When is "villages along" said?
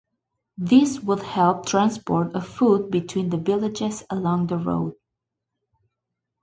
3.37-4.47